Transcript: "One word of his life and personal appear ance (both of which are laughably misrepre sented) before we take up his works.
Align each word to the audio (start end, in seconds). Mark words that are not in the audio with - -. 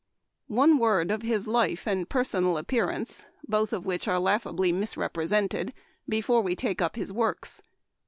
"One 0.47 0.79
word 0.79 1.11
of 1.11 1.21
his 1.21 1.45
life 1.45 1.85
and 1.87 2.09
personal 2.09 2.57
appear 2.57 2.89
ance 2.89 3.27
(both 3.47 3.71
of 3.71 3.85
which 3.85 4.07
are 4.07 4.17
laughably 4.17 4.73
misrepre 4.73 5.29
sented) 5.29 5.73
before 6.09 6.41
we 6.41 6.55
take 6.55 6.81
up 6.81 6.95
his 6.95 7.13
works. 7.13 7.61